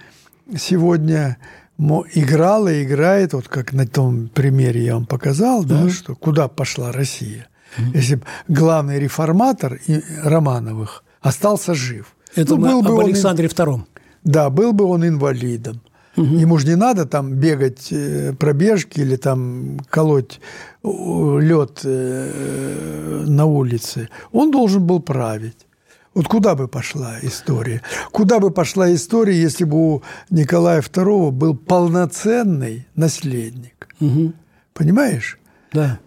[0.57, 1.37] сегодня
[1.78, 5.91] играла и играет, вот как на том примере я вам показал, да, mm-hmm.
[5.91, 7.49] что куда пошла Россия.
[7.76, 7.91] Mm-hmm.
[7.95, 9.78] Если бы главный реформатор
[10.22, 12.14] Романовых остался жив.
[12.34, 13.82] Это ну, был бы об Александре II.
[14.24, 15.82] Да, был бы он инвалидом.
[16.16, 16.36] Угу.
[16.36, 20.40] Ему же не надо там бегать э, пробежки или там колоть
[20.82, 24.08] лед э, на улице.
[24.32, 25.66] Он должен был править.
[26.14, 27.82] Вот куда бы пошла история?
[28.10, 33.88] Куда бы пошла история, если бы у Николая II был полноценный наследник?
[34.00, 34.32] Угу.
[34.72, 35.38] Понимаешь?
[35.72, 35.98] Да.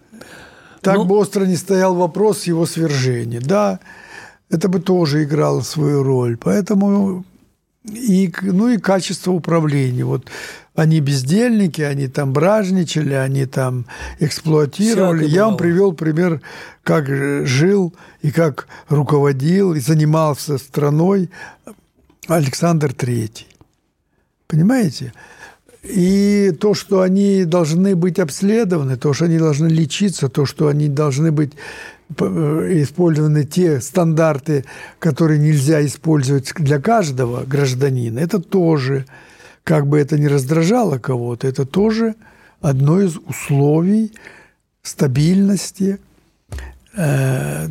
[0.82, 1.06] Так ну...
[1.06, 3.40] бы остро не стоял вопрос его свержения.
[3.40, 3.80] Да,
[4.50, 6.38] это бы тоже играло свою роль.
[6.38, 7.24] Поэтому
[7.86, 10.04] и, ну и качество управления.
[10.04, 10.28] Вот
[10.76, 13.86] они бездельники, они там бражничали, они там
[14.20, 15.26] эксплуатировали.
[15.26, 16.42] Я вам привел пример,
[16.84, 21.30] как жил и как руководил и занимался страной
[22.28, 23.48] Александр Третий.
[24.48, 25.14] Понимаете?
[25.84, 30.90] И то, что они должны быть обследованы, то, что они должны лечиться, то, что они
[30.90, 31.54] должны быть
[32.18, 34.66] использованы те стандарты,
[34.98, 39.06] которые нельзя использовать для каждого гражданина, это тоже,
[39.64, 42.16] как бы это ни раздражало кого-то, это тоже
[42.62, 44.12] одно из условий
[44.82, 46.00] стабильности
[46.96, 47.68] э,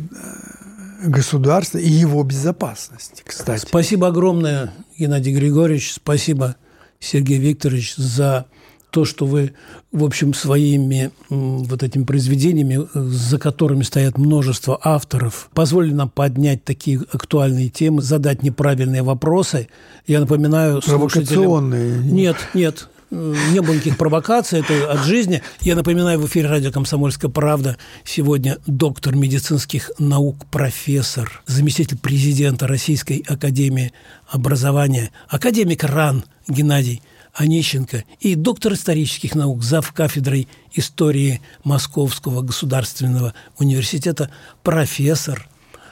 [1.03, 3.65] государства и его безопасности, кстати.
[3.65, 6.55] Спасибо огромное, Геннадий Григорьевич, спасибо,
[6.99, 8.45] Сергей Викторович, за
[8.91, 9.53] то, что вы,
[9.91, 17.01] в общем, своими вот этими произведениями, за которыми стоят множество авторов, позволили нам поднять такие
[17.11, 19.67] актуальные темы, задать неправильные вопросы.
[20.07, 21.99] Я напоминаю Провокационные.
[21.99, 25.41] Нет, нет, не было никаких провокаций, это от жизни.
[25.61, 33.23] Я напоминаю, в эфире радио «Комсомольская правда» сегодня доктор медицинских наук, профессор, заместитель президента Российской
[33.27, 33.93] академии
[34.29, 37.01] образования, академик РАН Геннадий
[37.39, 39.93] Онищенко и доктор исторических наук, зав.
[39.93, 44.29] кафедрой истории Московского государственного университета,
[44.61, 45.47] профессор,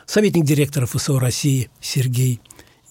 [0.06, 2.42] советник директора ФСО России Сергей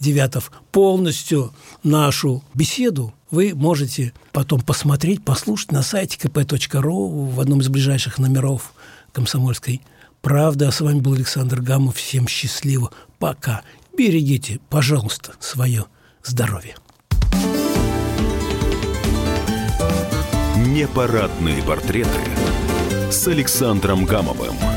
[0.01, 0.51] Девятов.
[0.73, 1.53] Полностью
[1.83, 8.73] нашу беседу вы можете потом посмотреть, послушать на сайте kp.ru в одном из ближайших номеров
[9.13, 9.83] «Комсомольской
[10.23, 10.65] правды».
[10.65, 11.97] А с вами был Александр Гамов.
[11.97, 12.91] Всем счастливо.
[13.19, 13.61] Пока.
[13.99, 15.85] Берегите, пожалуйста, свое
[16.25, 16.77] здоровье.
[20.67, 22.11] Непарадные портреты
[23.09, 24.76] с Александром Гамовым.